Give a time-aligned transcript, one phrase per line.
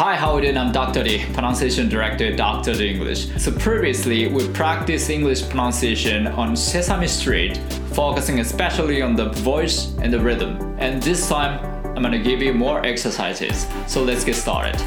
[0.00, 0.56] Hi, how are you doing?
[0.56, 1.04] I'm Dr.
[1.04, 2.72] D, pronunciation director Dr.
[2.72, 3.28] D English.
[3.36, 7.58] So previously, we practiced English pronunciation on Sesame Street,
[7.92, 10.56] focusing especially on the voice and the rhythm.
[10.78, 11.62] And this time,
[11.94, 13.66] I'm gonna give you more exercises.
[13.86, 14.80] So let's get started.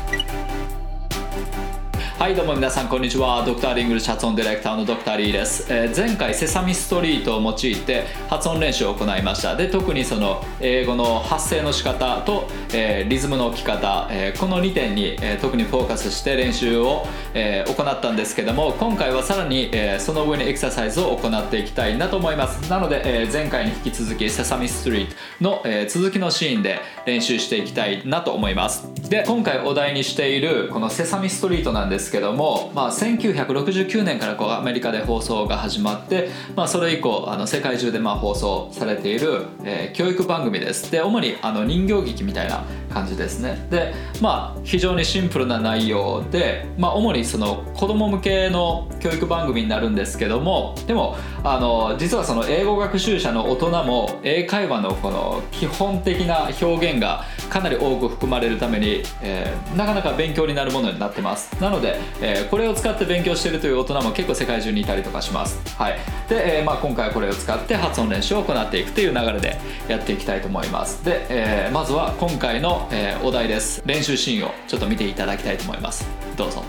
[2.23, 3.43] はいどうも皆さんこんにちは。
[3.45, 9.57] ドクターリングル発音ディレクターのドクターリーです、えー、前回セサミストリートを用いて発音練習を行いました。
[9.57, 22.69] で特にその英語の発声の仕方と、えー、リズムの置き方、えー、この2点に、え特にフォーカスして練習を、え行ったんですけども今回はさらに、えその上にエクササイズを行っていきたいなと思います。
[22.69, 28.87] なので、え前回に引き続きセサミストリートの、え続きのシーンで練習していきたいなと思います。
[29.09, 40.91] で今回お題にしているこのセサミストリートなんですけども、まあ、1969年からこうアメリカで放送が始まって、まあ、それ以降あの世界中でまあ放送されている、えー、教育番組です。
[40.91, 43.65] で主にあの人形劇みたいな感じですね。
[43.69, 61.53] でまあ非常にシンプルな内容で、まあ、主にその子供向けの教育番組になるんですけどもでもあの実はその英語学習者の大人も英会話のこの基本的な表現がかなり多く含まれるために、えー、なかなか勉強になるものになってます。
[61.61, 65.59] なので、えー、これを使って勉強してるという大人も結構世界中にいたりとかします。
[65.77, 65.99] はい。
[66.27, 71.05] で、えーまあ、今回はこれを使って発音練習を行っていくという流れでやっていきたいと思います。
[71.05, 76.04] で、え、まずは今回の、えー、お題です練習シーンをちょっと見ていただきたいと思います
[76.36, 76.64] どうぞ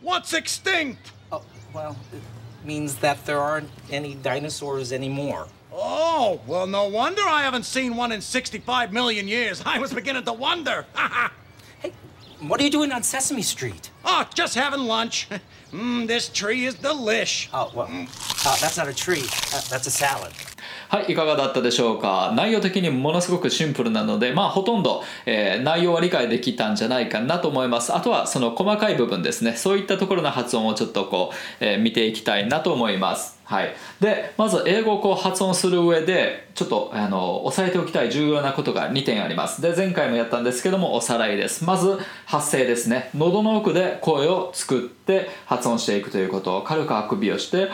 [0.00, 0.98] What's extinct?
[1.32, 1.42] Oh,
[1.74, 2.22] well, it
[2.64, 5.48] means that there aren't any dinosaurs anymore.
[5.72, 9.60] Oh, well, no wonder I haven't seen one in 65 million years.
[9.66, 10.86] I was beginning to wonder.
[11.80, 11.92] hey,
[12.40, 13.90] what are you doing on Sesame Street?
[14.04, 15.28] Oh, just having lunch.
[15.72, 17.48] Mmm, this tree is delish.
[17.52, 19.24] Oh, well, uh, that's not a tree.
[19.52, 20.32] Uh, that's a salad.
[20.91, 22.33] はい、いかがだったでしょうか？
[22.35, 27.95] 内容的にものすごくシンプルなので、まあ、ほとんど、えー、内容は理解できたんじゃないかなと思います。
[27.95, 29.55] あとは、その細かい部分ですね。
[29.55, 33.40] そういったところの発音をちょっとこう、えー、見ていきたいなと思います。
[33.51, 39.61] はい、でまず英語をこう発音する上でちょっとあの押さえておきたい重要なことが2点あります。
[39.61, 41.65] で前回もやったんですけどもおさらいです。
[41.65, 43.09] まず発声ですね。
[43.13, 47.69] 喉の奥で声を作って発音していくということを軽くあくびをして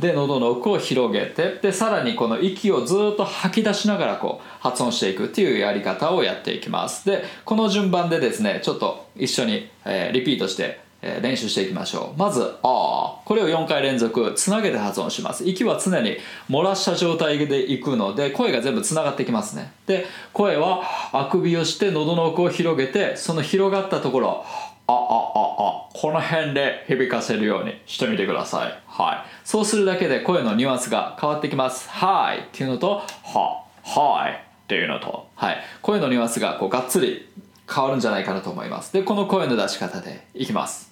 [0.00, 7.06] で喉の奥を広げてでさらにこの息をずっと吐き出しながらこう発音していくっていうやり方をやっていきます。
[7.06, 12.18] でこの順番でですねちょっと一緒に、えー、リピートしてえ練習していきましょう。
[12.18, 15.48] まず「あ」これを4回連続つなげて発音します。
[15.48, 16.16] 息は常に
[16.50, 19.72] 漏らした状態でいくので声が全部つながってきますね。
[19.86, 24.44] で声はあくびをして喉の奥を広げてその広がったところ
[24.86, 28.78] ああああこの辺で響かせるようにしてみてください。
[28.86, 29.18] はい。
[29.44, 34.32] そうするだけで声のニュアンスが変わってきます「はい」っていうのと「は」「はい」
[34.64, 37.28] っていうのと、はい、声のニュアンスがこうがっつり
[37.72, 38.92] 変わるんじゃないかなと思います。
[38.92, 40.89] でこの声の出し方でいきます。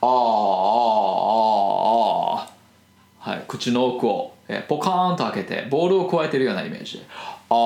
[0.00, 0.10] あああ
[3.26, 3.44] あはい。
[3.48, 7.04] 口の奥を、えポカーンと開けてボールを加えてるようなイメージ
[7.48, 7.56] ああ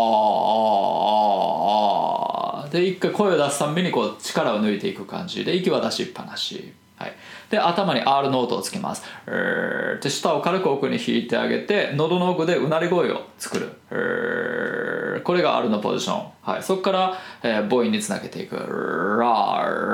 [2.62, 5.44] ああで一回声を出すためにこう力を抜いていく感じ。
[5.44, 6.72] で息は出しっぱなし。
[6.96, 7.14] はい、
[7.48, 9.02] で頭に R の音をつけます。
[10.02, 13.72] で舌を軽く奥に引いてあげて喉の奥でうなり声を作る。
[15.22, 16.30] これが R のポジション。
[16.42, 18.56] はい、そこから、えー、母音につなげていく。
[18.56, 18.66] ラー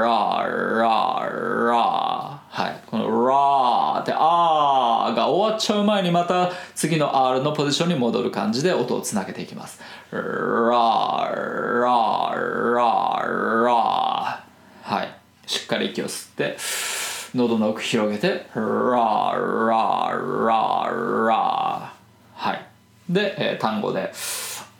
[0.01, 2.37] ラーラーラー。
[2.49, 9.81] はい、このラーってあが終わっちゃう前にまた次の R のポジションに戻る感じで音をつなげていきます。
[10.11, 14.95] ラーラーラーラー。
[14.95, 15.15] はい、
[15.47, 16.57] しっかり息を吸って。
[17.37, 18.67] 喉の奥広げてラー
[19.67, 21.97] ラーラーラー
[22.35, 22.67] はい
[23.11, 24.11] で、えー、単語で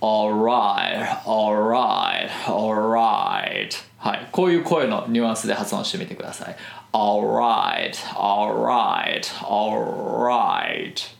[0.01, 4.29] alright alright alright はい。
[4.31, 6.57] こういう声のニュアンスで発音してみてください。
[6.93, 11.17] Alright alright alright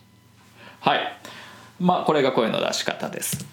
[0.79, 0.99] はい。
[1.79, 3.45] まあこれが声の出し方です。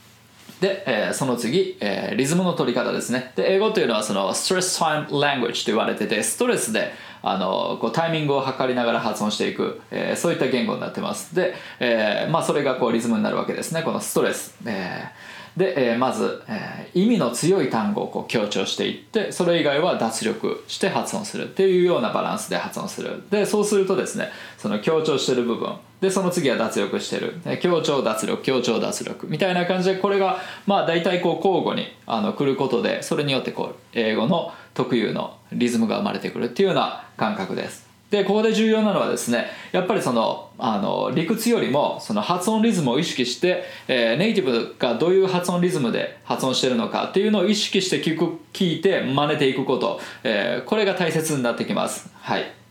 [0.61, 3.33] で、えー、その次、えー、リズムの取り方ですね。
[3.35, 6.93] で英語というのはそのストレスタイム language と言われててストレスで
[7.26, 11.35] あのこうタイミングを測りながら発音していく、えー、そういった言語になってます。
[11.35, 13.82] で、えーまあ、それがこうリズムになるわけですね。
[13.82, 23.23] このストレス、えー、で、えー、まず、えー、意味の強い単語をこう強調していってそれ以外は脱力して発音するっていうようなバランスで発音する。
[23.31, 25.75] でそうするとですねその強調してる部分
[26.05, 27.41] でその次は脱力してる。
[27.62, 29.27] 強調脱力強調脱力。
[29.27, 37.89] みたいな感じでこれがまあ大体こう交互にあの来ることでそれによってこう英語の特有のリズムが生まれてくるっていうような感覚です。
[38.11, 52.11] でここで重要なのはですねやっぱりそのあの理屈よりもその発音リズムを意識して、えーネイティブがどういう発音リズムで発音してるのかっていうのを意識して聞く聞いて真似ていくこと、えーこれが大切になってきます。
[52.21, 52.63] はい。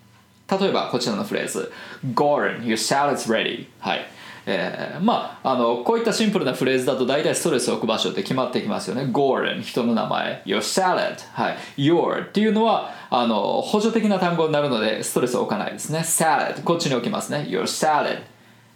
[0.50, 1.72] 例えばこちらのフレーズ
[2.14, 3.68] Gordon, your salad's ready.
[3.80, 4.06] はい。
[4.46, 9.04] えーまああのこういったシンプルなフレーズだと大体ストレスを置く場所って決まってきますよね。
[9.04, 10.44] Gordon 人の名前。
[10.46, 11.58] Your salad はい。
[11.78, 16.00] Your っていうのはあの補助的な単語になるのでストレスを置かないですね。
[16.00, 17.48] Salad こっちに置きますね。
[17.50, 18.20] Your salad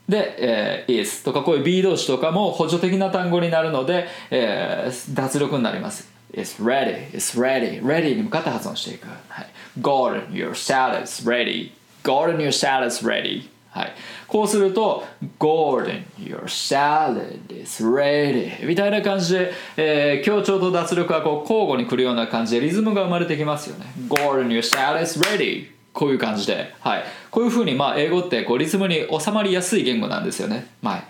[0.07, 6.16] で、えー is とかこういう be 動詞とかも補助的な単語になるので、えー脱力になります。
[6.39, 9.47] Is ready, is ready, ready に向かって発音していく、はい、
[9.79, 11.71] Gordon, your salad's ready.
[12.03, 13.49] Gordon, your salad's ready.
[13.71, 13.93] はい、
[14.27, 15.03] こうすると
[15.39, 18.65] Gordon, your salad is ready.
[18.65, 23.85] みたいな感じで、えー強調と脱力がこう交互に来るような感じでリズムが生まれてきますよね。
[24.07, 25.67] Gordon, your salad's ready.
[25.93, 31.03] こういう感じで、はい、こういうふうにまあ英語ってこうリズムに収まりやすい言語なんですよね、はい。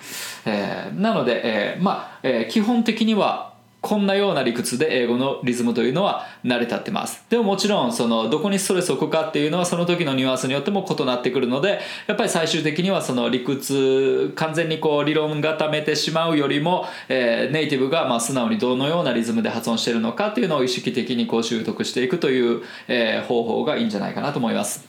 [0.45, 7.23] えーなので、えーまあえー基本的にはこんなような理屈で英語のリズムというのは成り立ってます。
[7.29, 24.85] でももちろんそのどこにストレスを置くかっていうのはその時のニュアンスによっても異なってくるのでやっぱり最終的にはその理屈完全にこう理論固めてしまうよりも、えーネイティブがま素直にどのようなリズムで発音してるのかっていうのを意識的にこう習得していくという、えー方法がいいんじゃないかなと思います。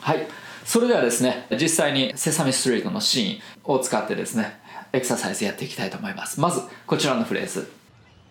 [0.00, 0.26] はい。
[0.64, 4.58] それではですね実際にセサミストリートのシーンを使ってですね
[4.92, 6.40] エクササイズやっていきたいと思います。
[6.40, 7.81] まずこちらのフレーズ。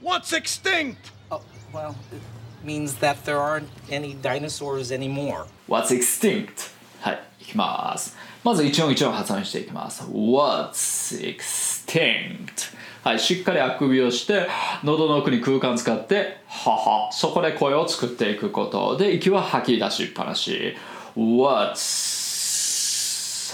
[0.01, 1.11] What's extinct?
[1.29, 2.21] Oh, well, it
[2.65, 5.45] means that there aren't any dinosaurs anymore.
[5.67, 6.71] What's extinct?
[7.01, 8.17] はい、いきます。
[8.43, 10.01] まず一音一音発音していきます。
[10.05, 12.75] What's extinct?
[13.03, 14.47] はい、しっかりあくびをして、
[14.83, 20.75] 喉の奥に空間使って、はは、そこで声を作っていくことで、息は吐き出しっぱなし。
[21.15, 22.31] What's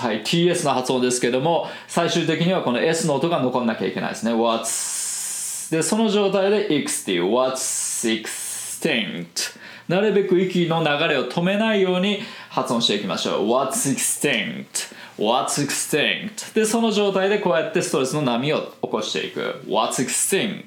[0.02, 4.32] はい、TS の発音ですけども、最終的にはこの S の音が残んなきゃいけないですね。
[4.32, 4.87] What's
[5.70, 12.20] で、その状態で X っていう What's extinct なるべく息の流れを止めないように
[12.50, 13.48] 発音していきましょう。
[13.48, 19.64] What's extinct What's extinct でその状態でこうやってストレスの波を起こしていく。
[19.66, 20.66] What's extinct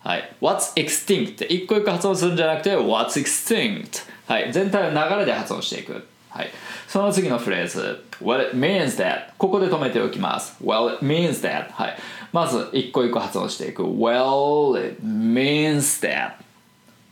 [0.00, 0.32] はい。
[0.40, 4.52] What's extinct って一個一個発音するんじゃなくて What's extinct はい。
[4.52, 6.06] 全体の流れで発音していく。
[6.28, 6.50] はい。
[6.86, 8.04] その次のフレーズ。
[8.22, 10.56] Well it means that ここで止めておきます。
[10.62, 11.96] Well it means that はい。
[12.34, 16.32] まず一個一個発音していく Well it means that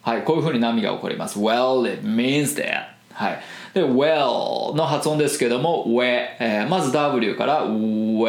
[0.03, 1.39] はい、こういうふうに波が起こります。
[1.39, 2.87] Well, it means that.
[3.13, 3.41] はい。
[3.73, 6.05] で、well の発音ですけども、we、
[6.41, 8.25] えーまず W から we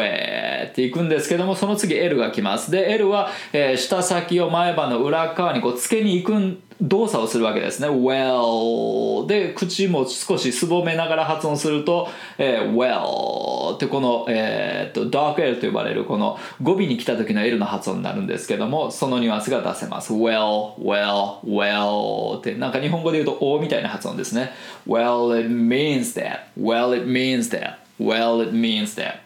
[0.68, 2.70] っていくんですけども、その次 L が来ます。
[2.70, 7.88] で、L は、えー舌先を前歯の裏側にこうつけに行くん動作をするわけですね。
[7.88, 20.12] well で、口も少しすぼめながら発音すると、えー well ってこの、えーっと、dark L と呼ばれるこの語尾に来た時の L の発音になるんですけども、そのニュアンスが出せます。
[20.12, 24.52] well, well, well ってなんか日本語で言うと O みたいな発音ですね。
[24.86, 26.46] well, it means that.
[26.58, 27.78] well, it means that.
[27.98, 29.20] well, it means that.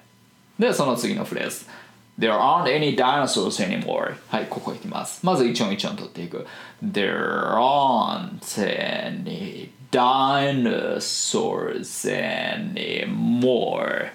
[0.58, 1.66] で、その次のフレーズ。
[2.18, 4.16] There aren't any dinosaurs anymore.
[4.28, 5.24] はい、ここいきます。
[5.24, 6.44] まず一音一音取っていく。
[6.82, 14.10] There aren't any dinosaurs anymore.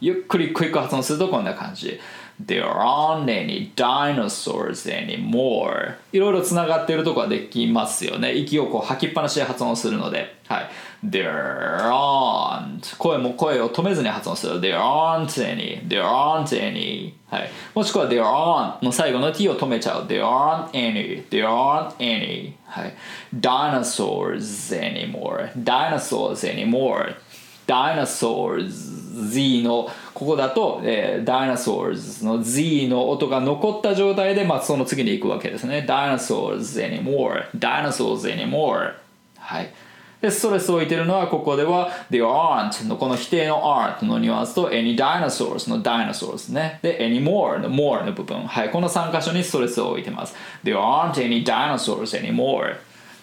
[0.00, 2.00] ゆっくりクイック発音するとこんな感じ。
[2.42, 5.96] There aren't any dinosaurs anymore.
[6.12, 8.34] いろいろつながっているとこはできますよね。
[8.36, 10.34] 息をこう吐きっぱなしで発音するので。
[10.46, 10.70] はい。
[11.04, 12.96] There aren't.
[12.98, 14.60] 声も声を止めずに発音する。
[14.60, 15.86] There aren't any.
[15.86, 17.12] There aren't any.
[17.28, 17.50] はい。
[17.74, 20.06] もしくは There aren't の最後の t を止めちゃう。
[20.06, 21.28] There aren't any.
[21.28, 22.54] There aren't any.
[22.66, 22.94] はい。
[23.34, 25.52] Dinosaurs anymore.
[25.52, 27.14] Dinosaurs anymore.
[27.68, 28.98] Dinosaurs
[29.30, 38.94] Z のここだと、えー、Dinosaurs の Z の音が残った状態で、まあ、その次に行くわけですね Dinosaurs anymore Dinosaurs anymore
[39.36, 39.70] はい
[40.20, 50.34] でストレスを置いてるのはここでは There aren't のこの否定の aren't のニュアンスと Any dinosaurs の dinosaurs ねで Anymore の more の部分はいこの3箇所にストレスを置いてます
[50.64, 52.78] There aren't any dinosaurs anymore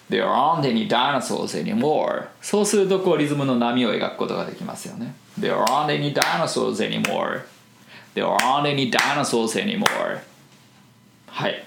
[0.08, 7.42] There aren't any dinosaurs anymore そうするとこうリズムの波を描くことができますよね There aren't any dinosaurs anymore
[8.14, 10.20] There aren't any dinosaurs anymore
[11.26, 11.66] はい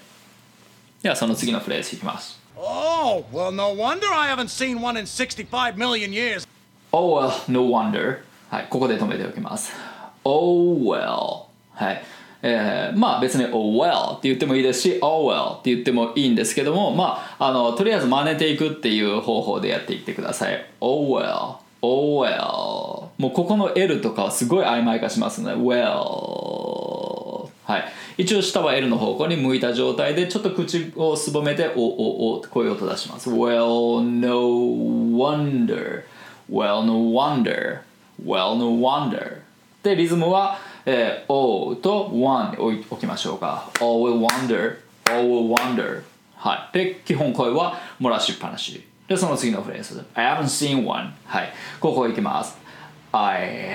[1.03, 6.45] ではその次のフレーズいきます Oh, well, no wonder I haven't seen one in 65 million years.
[6.91, 8.23] Oh well, no wonder.
[8.49, 9.71] はいここで止めておきます。
[10.25, 11.45] Oh well.
[11.73, 12.01] はい
[12.41, 20.65] えーまあ別に Oh well って言ってもいいですし Oh well って言ってもいいんですけどもまああのとりあえず真似ていくっていう方法でやっていってください。
[20.81, 21.57] Oh well.
[21.81, 23.09] Oh well.
[23.17, 25.53] もうここの L とかはすごい曖昧化しますね。
[25.53, 26.68] Well.
[27.69, 27.83] はい。
[28.17, 33.29] 一応下は L の方向に向いた状態でちょっと口をすぼめておおおこういう音出します。
[33.29, 36.01] Well no wonder.
[36.51, 37.81] Well no wonder.
[38.25, 39.41] Well no wonder.
[39.83, 40.57] でリズムは、
[40.87, 43.69] えー、O と One に置きましょうか。
[43.79, 44.77] All will wonder.
[45.05, 46.01] All will wonder.
[46.37, 46.75] はい。
[46.75, 48.83] で基本声は漏らしっぱなし。
[49.07, 50.03] でその次のフレーズ。
[50.15, 51.13] I haven't seen one.
[51.23, 51.53] はい。
[51.79, 52.57] ここいきます。
[53.11, 53.69] I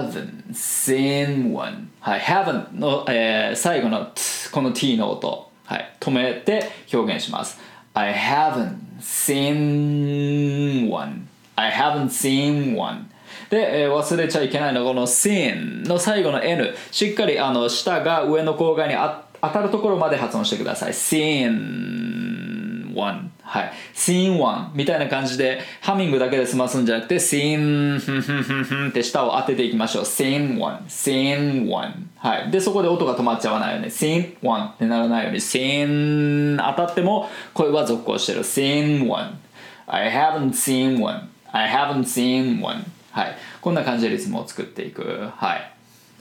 [0.00, 4.08] haven't seen one はい haven't の、えー、最後の
[4.52, 5.50] この t の音。
[5.64, 7.58] はい止めて表現します。
[7.94, 11.28] I haven't seen one.
[11.56, 13.08] I haven't seen one.
[13.50, 20.92] で、えー忘れちゃいけないのはこの seen の最後の n しっかりあの下が上の口外にあ当たるところまで発音してください。
[20.92, 35.38] seen one はい seen one みたいな感じでハミングだけで済ますんじゃなくて seen ふんふんふんふんって下を当てていきましょう seen one seen one はいでそこで音が止まっちゃわないように seen one ってならないように
[35.38, 39.38] seen 当たっても声は続行してる seen one
[39.86, 45.72] I haven't seen one I haven't seen one はいこんな感じでリズムを作っていくはい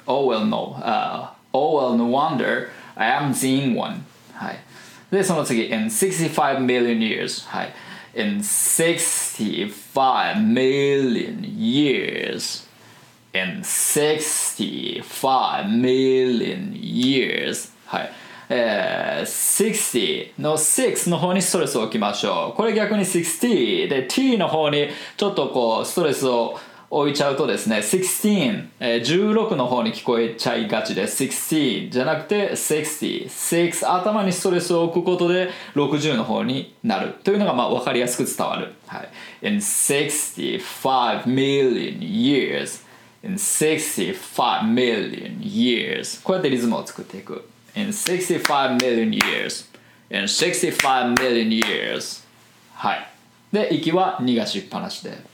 [0.06, 4.60] Oh well no、uh, Oh well no wonder I haven't seen one はい
[5.12, 7.74] でその次 In 65 million years はい。
[8.16, 9.74] In 65
[10.36, 12.68] million years
[13.34, 15.04] in 65
[15.68, 18.12] million years はい。
[18.54, 22.58] えー、60の6の方にストレスを置きましょう。
[22.58, 26.60] これ逆に60で t の方にちょっとこうストレスを
[26.94, 31.24] 置いちゃうとですね16、えー、16の方に聞こえちゃいがちです。
[31.24, 37.14] 16じゃなくて60 6頭にストレスを置くことで60の方になる。
[37.24, 39.06] というのがまあ分かりやすく伝わる、は
[39.42, 42.84] い、in 65 million years.
[43.24, 46.22] In 65 million years.
[46.22, 47.48] こうやってリズムを作っていく。
[47.74, 49.66] In 65 million years.
[50.10, 52.26] In 65 million years.
[52.74, 53.08] はい。
[53.54, 55.31] で息は逃がしっぱなしで。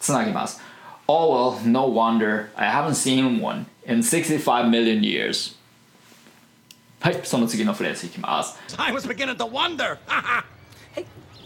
[0.00, 0.60] つなぎます
[1.08, 5.54] Oh well, no wonder I haven't seen one in 65 million years
[7.00, 9.98] はいその次のフレーズいきます I was beginning to wonder.
[10.94, 11.04] Hey,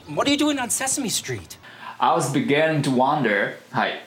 [0.09, 1.59] what are you doing on Sesame Street?
[1.99, 4.00] I was beginning to wonder はい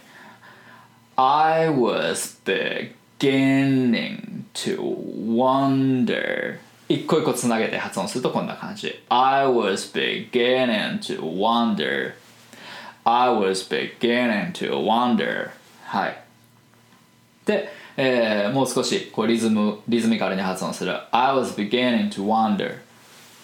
[1.16, 6.58] I was beginning to wonder
[6.90, 12.14] 一個一個つなげて発音するとこんな感じ I was beginning to wonder
[13.11, 15.49] I was beginning to wonder.
[15.87, 16.23] はい。
[17.47, 20.95] で、えーもう少しこうリズムリズミカルに発音する。
[21.11, 22.81] I was beginning to wonder.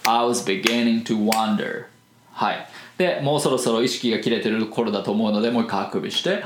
[0.07, 1.87] I was beginning to wonder.
[2.35, 2.69] はい。
[2.99, 6.45] でもうそろそろ意識が切れてる頃だと思うのでもう一回あくびして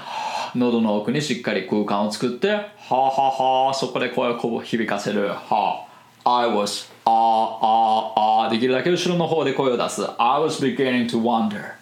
[0.55, 5.27] 喉の奥にしっかり空間を作ってはあははそこで声をこう響かせる。
[5.27, 5.89] は。
[6.25, 10.05] あ I was ああああできるだけ後ろの方で声を出す。
[10.19, 11.78] I was beginning to wonder.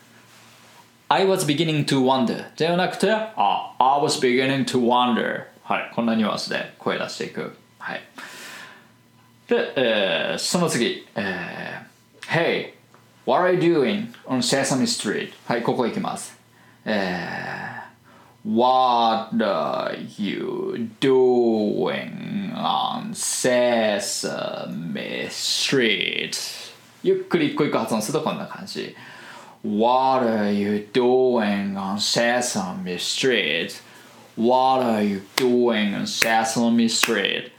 [1.10, 8.02] I was beginning to wonder じゃなくてあ I was beginning to wonder はいこんなニュアンスで声出していくはい
[9.48, 11.92] で、えーその次、えー
[12.28, 12.74] Hey
[13.26, 16.38] what are you doing on Sesame Street はいここ行きます
[16.86, 17.72] えー
[18.44, 26.36] What are you doing on Sesame Street?
[27.04, 28.96] ゆっくり一個一個発音するとこんな感じ。
[29.64, 33.82] What are you doing on Sesame Street?
[34.36, 37.52] What are you doing on Sesame Street?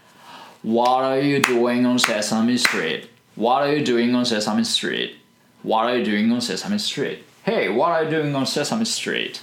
[0.63, 3.09] What are you doing on Sesame Street?
[3.37, 5.17] What are you doing on Sesame Street?
[5.63, 7.25] What are you doing on Sesame Street?
[7.45, 9.41] Hey, what are you doing on Sesame Street?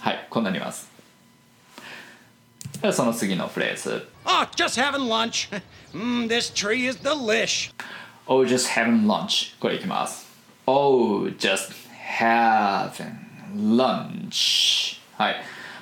[0.00, 0.88] はい、こんなにます。
[2.80, 4.08] でその次のフレーズ。
[4.24, 5.50] Oh, just having lunch.
[5.92, 7.72] Mmm, this tree is delish.
[8.26, 9.58] Oh, just having lunch.
[9.58, 10.26] これいきます。
[10.66, 11.72] Oh, just
[12.17, 13.13] having
[13.55, 14.99] lunch.
[15.17, 15.35] はい。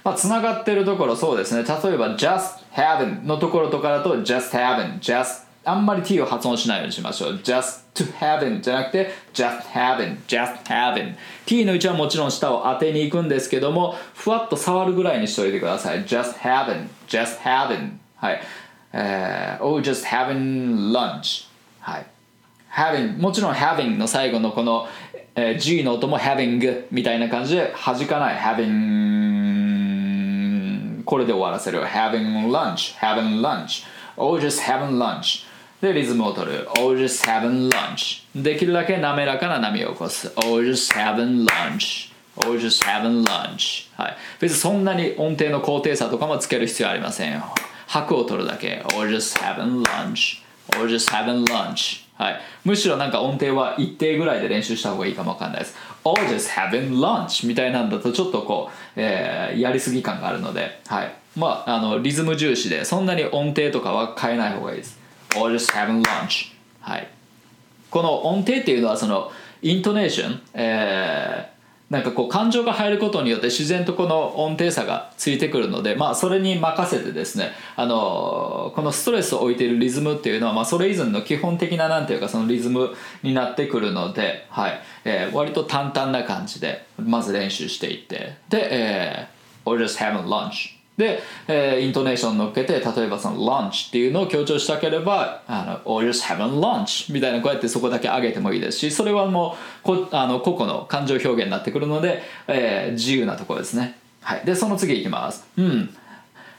[0.03, 1.63] まあ、つながってるところ、そうですね。
[1.63, 7.33] 例えば、just having のところとかだと、just having, just あんまり t を発音しないようにしましょう。
[7.43, 11.15] just to having じゃなくて、just having, just having。
[11.45, 16.03] t の位置はもちろん下を当てに行くんですけども、ふわっと触るぐらいにしておいてください。
[16.05, 17.91] just having, just having。
[18.15, 18.41] はい。
[18.93, 21.47] えー、oh, just having lunch。
[21.79, 22.05] はい。
[22.73, 24.87] having もちろん having の最後のこの、
[25.35, 28.37] えー G の音も having みたいな感じで弾かない
[29.61, 33.85] having これで終わらせる having lunch having lunch
[34.17, 35.45] oh just having lunch
[35.81, 47.43] でリズムを取る oh just having lunch できるだけ滑らかな波を起こす oh just having lunch or just having lunch はい別にそんなに音程の高低差とかもつける必要ありませんよ
[47.87, 50.41] 拍を取るだけ or just having lunch
[50.79, 55.75] or just having lunch はい、むしろなんか音程は一定ぐらいで練習した方がいいかもわかんないです。
[56.03, 64.99] All just having lunch みたいなんだとちょっとこう、えーやりすぎ感があるので、はい、まああのリズム重視でそんなに音程とかは変えない方がいいです。
[65.35, 67.07] All just having lunch はい。
[67.89, 69.31] この音程っていうのはその
[69.63, 71.50] イントネーション、えー
[71.91, 84.81] なんかこう感情が入ることによって自然とこの音程差がついてくるので、まあ、それに任せてですねあのこのストレスを置いているリズムっていうのは、まあ、それ以前の基本的な何ていうかそのリズムになってくるので、はい。
[85.03, 88.37] えー割と淡々な感じでまず練習していって。
[88.49, 90.80] で、えー、or just having lunch.
[91.01, 105.95] で、えーイントネーション乗っけて例えばその lunch っていうのを強調したければあの or just having lunch みたいなこうやってそこだけ上げてもいいですしそれはもうこあの個々の感情表現になってくるので、えー自由なところですねはいでその次いきますうん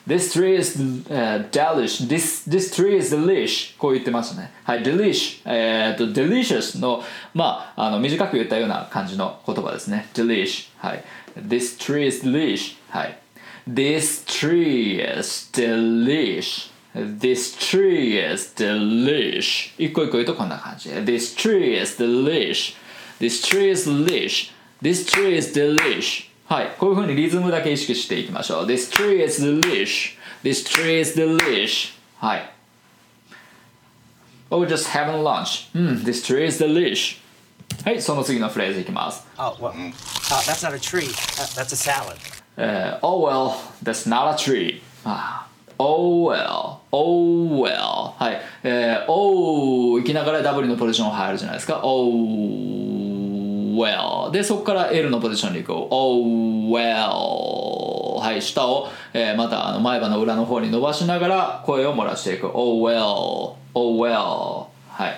[0.04, 0.76] This tree is、
[1.10, 2.08] uh, delish.
[2.08, 3.76] This, this tree is delish.
[3.78, 4.50] こう言ってましたね。
[4.64, 5.42] はい、delish。
[5.44, 10.08] えー、と、delicious の、まあ、あの、短く言ったような感じの言葉ですね。
[10.12, 10.70] delish。
[10.78, 11.04] はい。
[11.36, 12.78] This tree is delish.
[12.90, 13.21] はい。
[13.67, 16.69] This tree is delish.
[16.93, 19.73] This tree is delish.
[19.77, 20.89] 一個一個言うとこんな感じ。
[20.89, 22.75] This tree is delish.
[23.19, 24.51] This tree is delish.
[24.81, 26.27] This tree is delish.
[26.47, 28.65] はい、こういうふうにリズムだけ意識していきましょう。
[28.65, 30.15] This tree is delish.
[30.43, 31.93] This tree is delish.
[32.17, 32.49] はい。
[34.49, 35.69] Or just having lunch.
[35.75, 37.17] うん、This tree is delish.
[37.83, 39.25] はい、その次のフレーズいきます。
[39.37, 39.91] Oh, well, uh,
[40.45, 41.07] that's not a tree.
[41.37, 42.17] Uh, that's a salad.
[42.56, 44.80] えー oh well, that's not a tree.
[45.04, 48.12] あー Oh well, oh well.
[48.16, 48.40] はい。
[48.62, 51.80] えー、oh 行きながら W のポジション入るじゃないですか。
[51.82, 52.12] Oh
[53.74, 54.30] well.
[54.30, 55.88] で、そこから L のポジションに行こう。
[55.90, 58.20] Oh well.
[58.20, 62.46] はい、下を、えーまたあの前歯の裏の方に伸ばしながら声を漏らしていく。
[62.46, 64.66] Oh well, oh well.
[64.88, 65.14] はい。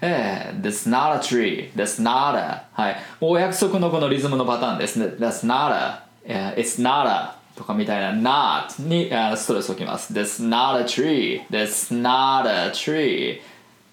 [0.00, 1.72] えー、That's not a tree.
[1.74, 2.62] That's not a.
[2.72, 2.96] はい。
[3.20, 5.06] お約束のこのリズムのパターンですね。
[5.18, 6.05] That's not a.
[6.25, 7.41] えー It's not a.
[7.55, 10.13] とかみたいな not にあーストレスを置きます。
[10.13, 11.45] That's not a tree.
[11.49, 13.41] That's not a tree.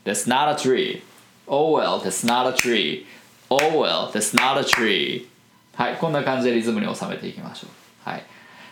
[0.05, 1.03] That's not a tree.
[1.47, 3.05] Oh well, that's not a tree.
[3.51, 5.27] Oh well, that's not a tree.
[5.75, 8.09] はい、こんな感じでリズムに収めていきましょう。
[8.09, 8.23] はい。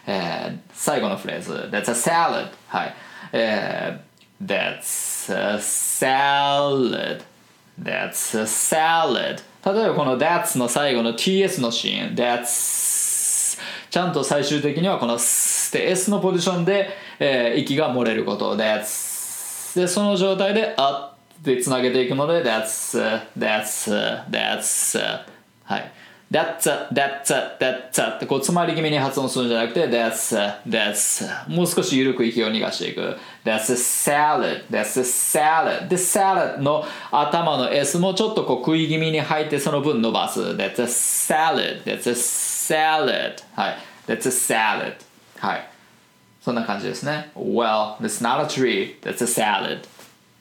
[0.07, 1.69] えー最後のフレーズ。
[1.73, 2.51] That's a salad.
[2.69, 2.95] はい。
[3.33, 4.07] えー
[4.45, 7.23] That's a salad.
[7.83, 9.43] That's a salad.
[9.65, 12.15] 例えばこの That's の最後の TS のシーン。
[12.15, 13.00] That's
[13.92, 25.24] ちゃんと最終的にはこの S で S のポジションで、えー息が漏れること That's でその状態であってつなげていくので That's That's That's
[25.66, 25.92] はい。
[26.32, 33.18] That's That's That's ってこう詰まり気味に発音するんじゃなくて That's That's もう少し緩く息を逃がしていく。
[33.44, 34.68] That's a salad.
[34.70, 35.90] That's a salad.
[35.90, 40.40] で salad の頭の S もちょっとこう食い気味に入ってその分伸ばす。
[40.42, 41.84] That's a salad.
[41.84, 44.96] That's salad salad はい That's a salad
[45.38, 45.68] はい
[46.42, 49.88] そんな感じですね Well, that's not a tree That's a salad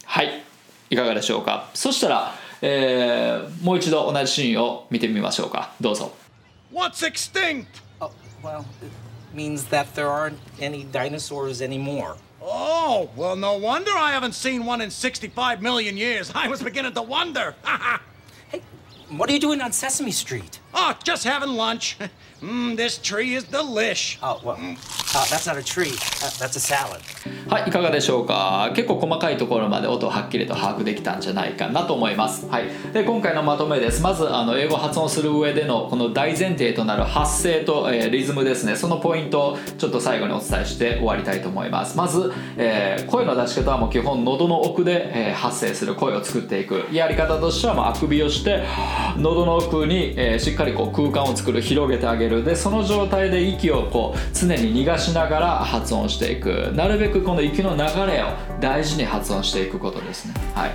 [0.04, 0.42] はい
[0.90, 6.12] いかがでしょうかそしたら、えーもう一度同じシーンを見てみましょうかどうぞ
[6.72, 7.66] What's extinct?
[8.00, 8.10] Oh,
[8.44, 8.90] well, it
[9.34, 12.16] means that there aren't any dinosaurs anymore.
[12.40, 16.30] Oh, well, no wonder I haven't seen one in 65 million years.
[16.32, 17.54] I was beginning to wonder.
[19.16, 20.60] What are you doing on Sesame Street?
[20.72, 21.96] oh, just having lunch.
[22.42, 24.18] Mmm, this tree is delish.
[24.22, 25.92] Oh, well, uh, that's not a tree.
[26.22, 27.00] Uh, that's a salad.
[27.48, 28.72] はいいかがでしょうか？
[28.74, 32.46] 結構細かいところまで音をはっきりと把握できたんじゃないかなと思います。
[32.48, 32.64] はい。
[32.92, 34.02] で今回のまとめです。
[34.02, 38.76] まずあの英語を発音する上でのこの大前提となる発声と、えーリズムですね。
[38.76, 41.96] そのポイントをちょっと最後にお伝えして終わりたいと思います。
[41.96, 46.86] まず、えー声の出し方はもう基本喉の奥で、えー発声する声を作っていく。
[46.92, 48.64] やり方としてはもうあくびをして
[49.18, 56.70] 喉の奥に、えーしっかりこう空間を作る広げてあげるでその状態で息をこう常に逃がしながら発音していく。
[56.74, 58.26] なるべくこの息の流れを
[58.60, 60.34] 大事に発音していくことですね。
[60.54, 60.74] はい、は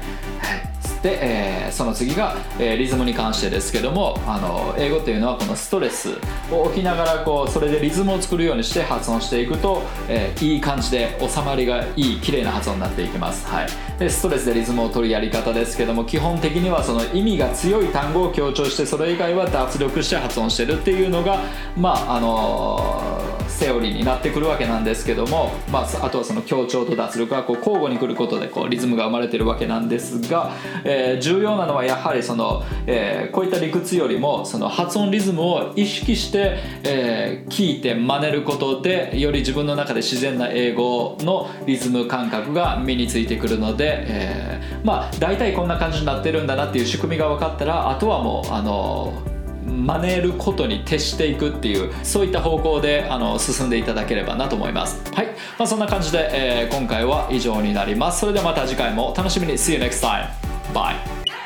[0.56, 0.75] い。
[1.02, 6.10] で、えーその次が、えーリズムに関してですけどもあの英語っていうのはこのストレス
[6.52, 13.68] を置きながらこうそれでリズムを作るようにして発音していくと、えーいい感じで収まりがいい綺麗な発音になっていきます、はい、
[14.00, 21.40] でストレスでリズムを取るやり方ですけども基本的にはその意味が強い単語を強調してそれ以外は脱力して発音してるっていうのが
[21.76, 30.52] まああのーセオリーになってくるわけなんですけども、まあ、あとはその強調と脱力がこう交互に来ることでこうリズムが生まれてるわけなんですが、
[30.84, 49.35] えー、重要なのはやはりその、えー、こういった理屈よりもその発音リズムを意識して、えー、聞いて真似ることでより自分の中で自然な英語のリズム感覚が身についてくるので、えー、まあ大体こんな感じになってるんだなっていう仕組みが分かったらあとはもうあの
[49.66, 55.02] 真似ることに徹していくっていうそういった方向であの進んでいただければなと思います。
[55.14, 58.20] はい、まあ、そんな感じで、えー、今回は以上になります。
[58.20, 59.54] それではまた次回も楽しみに。
[59.54, 60.28] See you next time.
[60.74, 60.96] Bye.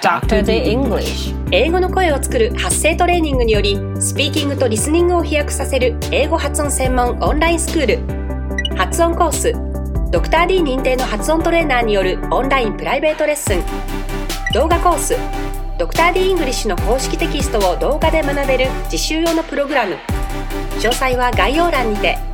[0.01, 0.43] Dr.
[0.43, 1.35] The English.
[1.51, 9.53] 英語の声を作る発声トレーニングによりスピーキングとリスニングを飛躍させる英語発音専門オンラインスクール発音コース
[10.11, 13.61] ドクター d 認定の発音トレーナーによるオンラインプライベートレッスン。
[14.53, 15.15] 動画コース
[15.79, 19.95] ドクター d イングリッシュの公式テキストを動画で学べる実習用のプログラム。
[20.77, 22.28] 詳細は概要欄にて。